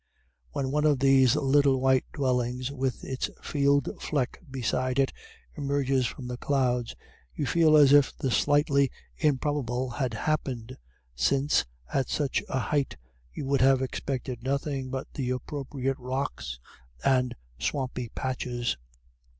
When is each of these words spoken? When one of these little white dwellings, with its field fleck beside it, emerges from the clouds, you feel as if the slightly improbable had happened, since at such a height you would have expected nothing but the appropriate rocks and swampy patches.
When 0.49 0.71
one 0.71 0.85
of 0.85 0.97
these 0.97 1.35
little 1.35 1.79
white 1.79 2.05
dwellings, 2.11 2.71
with 2.71 3.03
its 3.03 3.29
field 3.43 3.87
fleck 4.01 4.39
beside 4.49 4.97
it, 4.97 5.13
emerges 5.55 6.07
from 6.07 6.25
the 6.25 6.37
clouds, 6.37 6.95
you 7.35 7.45
feel 7.45 7.77
as 7.77 7.93
if 7.93 8.11
the 8.17 8.31
slightly 8.31 8.89
improbable 9.17 9.91
had 9.91 10.15
happened, 10.15 10.75
since 11.13 11.65
at 11.93 12.09
such 12.09 12.41
a 12.49 12.57
height 12.57 12.97
you 13.31 13.45
would 13.45 13.61
have 13.61 13.83
expected 13.83 14.41
nothing 14.43 14.89
but 14.89 15.05
the 15.13 15.29
appropriate 15.29 15.99
rocks 15.99 16.57
and 17.03 17.35
swampy 17.59 18.09
patches. 18.15 18.77